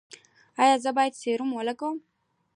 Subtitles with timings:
[0.61, 1.97] ایا زه باید سیروم ولګوم؟